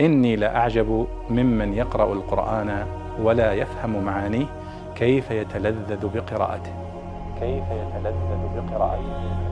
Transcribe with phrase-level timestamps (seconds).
[0.00, 2.86] إني لأعجب ممن يقرأ القرآن
[3.22, 4.46] ولا يفهم معانيه
[4.96, 6.72] كيف يتلذذ بقراءته.
[7.40, 9.48] كيف يتلذذ بقراءته.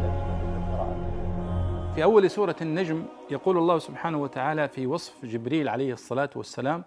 [1.94, 6.84] في أول سورة النجم يقول الله سبحانه وتعالى في وصف جبريل عليه الصلاة والسلام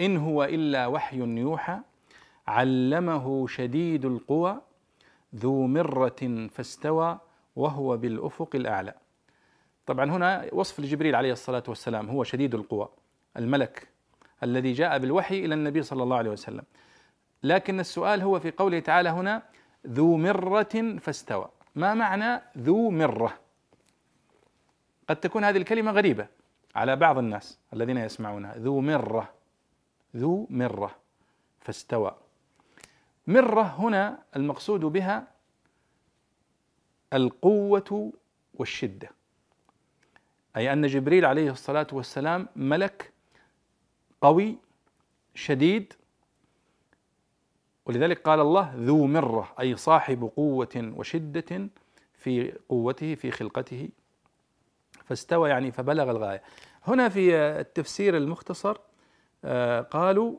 [0.00, 1.78] إن هو إلا وحي يوحى
[2.46, 4.60] علمه شديد القوى
[5.34, 7.18] ذو مرة فاستوى
[7.56, 8.94] وهو بالأفق الأعلى.
[9.86, 12.88] طبعا هنا وصف لجبريل عليه الصلاة والسلام هو شديد القوى
[13.36, 13.88] الملك
[14.42, 16.64] الذي جاء بالوحي إلى النبي صلى الله عليه وسلم.
[17.42, 19.42] لكن السؤال هو في قوله تعالى هنا
[19.86, 21.48] ذو مرة فاستوى.
[21.74, 23.38] ما معنى ذو مرة؟
[25.08, 26.26] قد تكون هذه الكلمة غريبة
[26.74, 28.58] على بعض الناس الذين يسمعونها.
[28.58, 29.32] ذو مرة
[30.16, 30.94] ذو مرة
[31.60, 32.16] فاستوى.
[33.26, 35.28] مرة هنا المقصود بها
[37.12, 38.12] القوة
[38.54, 39.10] والشدة.
[40.56, 43.12] أي أن جبريل عليه الصلاة والسلام ملك
[44.20, 44.58] قوي
[45.34, 45.92] شديد.
[47.86, 51.68] ولذلك قال الله ذو مرة أي صاحب قوة وشدة
[52.14, 53.88] في قوته في خلقته.
[55.04, 56.42] فاستوى يعني فبلغ الغاية.
[56.84, 58.76] هنا في التفسير المختصر
[59.44, 60.38] آه، قالوا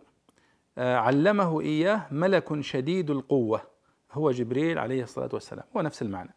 [0.78, 3.62] آه، علمه إياه ملك شديد القوة
[4.12, 5.66] هو جبريل عليه الصلاة والسلام.
[5.78, 6.34] هو نفس المعنى.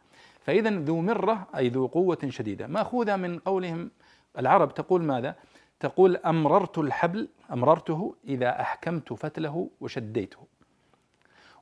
[0.50, 2.66] فإذا ذو مرة أي ذو قوة شديدة.
[2.66, 3.90] مأخوذة من قولهم
[4.38, 5.34] العرب تقول ماذا؟
[5.80, 10.38] تقول أمررت الحبل أمررته إذا أحكمت فتله وشديته.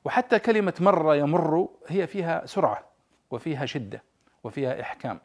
[0.05, 2.83] وحتى كلمة مر يمر هي فيها سرعة
[3.31, 4.03] وفيها شدة
[4.43, 5.19] وفيها إحكام.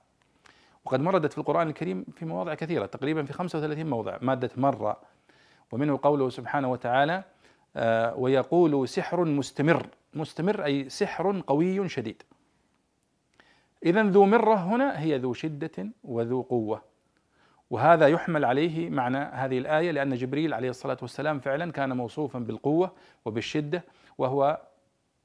[0.85, 4.19] وقد مردت في القرآن الكريم في مواضع كثيرة تقريبا في 35 موضع.
[4.23, 4.97] مادة مر
[5.73, 7.25] ومنه قوله سبحانه وتعالى
[7.77, 9.87] آه، ويقول سحر مستمر.
[10.15, 12.23] مستمر أي سحر قوي شديد.
[13.85, 16.83] إذا ذو مرة هنا هي ذو شدة وذو قوة.
[17.71, 22.93] وهذا يحمل عليه معنى هذه الآية لأن جبريل عليه الصلاة والسلام فعلا كان موصوفا بالقوة
[23.25, 23.85] وبالشدة
[24.19, 24.61] وهو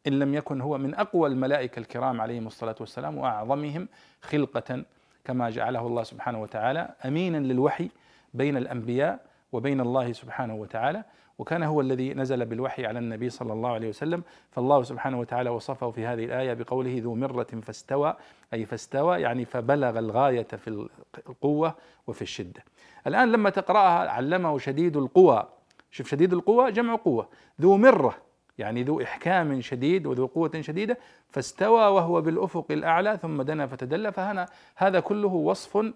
[0.08, 3.88] إن لم يكن هو من أقوى الملائكة الكرام عليهم الصلاة والسلام وأعظمهم
[4.22, 4.84] خلقة
[5.26, 7.90] كما جعله الله سبحانه وتعالى أمينا للوحي
[8.34, 9.20] بين الأنبياء
[9.52, 11.04] وبين الله سبحانه وتعالى.
[11.40, 14.24] وكان هو الذي نزل بالوحي على النبي صلى الله عليه وسلم.
[14.52, 18.16] فالله سبحانه وتعالى وصفه في هذه الآية بقوله ذو مرة فاستوى
[18.54, 20.88] أي فاستوى يعني فبلغ الغاية في
[21.30, 21.76] القوة
[22.08, 22.64] وفي الشدة.
[23.08, 25.50] الآن لما تقرأها علمه شديد القوى.
[25.92, 27.30] شوف شديد القوى جمع قوة.
[27.62, 28.16] ذو مرة
[28.58, 30.98] يعني ذو إحكام شديد وذو قوة شديدة
[31.30, 34.46] فاستوى وهو بالأفق الأعلى ثم دنا فتدلى فهنا
[34.76, 35.94] هذا كله وصف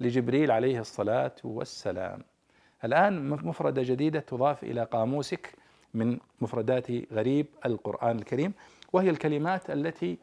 [0.00, 2.22] لجبريل عليه الصلاة والسلام.
[2.84, 5.54] الآن مفردة جديدة تضاف إلى قاموسك
[5.94, 8.52] من مفردات غريب القرآن الكريم
[8.92, 10.18] وهي الكلمات التي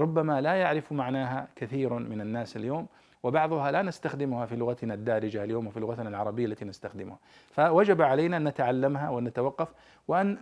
[0.00, 2.86] ربما لا يعرف معناها كثير من الناس اليوم
[3.22, 7.18] وبعضها لا نستخدمها في لغتنا الدارجة اليوم وفي لغتنا العربية التي نستخدمها.
[7.50, 9.68] فوجب علينا أن نتعلمها وأن نتوقف
[10.08, 10.38] وأن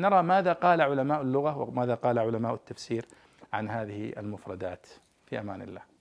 [0.00, 3.06] نرى ماذا قال علماء اللغة وماذا قال علماء التفسير
[3.52, 4.86] عن هذه المفردات.
[5.26, 5.93] في أمان الله.